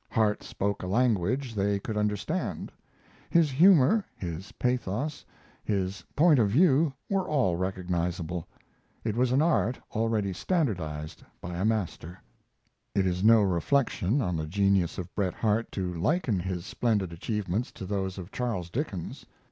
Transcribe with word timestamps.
Harte 0.09 0.41
spoke 0.41 0.81
a 0.81 0.87
language 0.87 1.53
they 1.53 1.79
could 1.79 1.95
understand; 1.95 2.71
his 3.29 3.51
humor, 3.51 4.03
his 4.15 4.51
pathos, 4.53 5.23
his 5.63 6.03
point 6.15 6.39
of 6.39 6.49
view 6.49 6.91
were 7.07 7.27
all 7.29 7.55
recognizable. 7.55 8.47
It 9.03 9.15
was 9.15 9.31
an 9.31 9.43
art 9.43 9.79
already 9.91 10.33
standardized 10.33 11.21
by 11.39 11.55
a 11.55 11.65
master. 11.65 12.17
It 12.95 13.05
is 13.05 13.23
no 13.23 13.43
reflection 13.43 14.23
on 14.23 14.35
the 14.35 14.47
genius 14.47 14.97
of 14.97 15.13
Bret 15.13 15.35
Harte 15.35 15.71
to 15.73 15.93
liken 15.93 16.39
his 16.39 16.65
splendid 16.65 17.13
achievements 17.13 17.71
to 17.73 17.85
those 17.85 18.17
of 18.17 18.31
Charles 18.31 18.71
Dickens. 18.71 19.27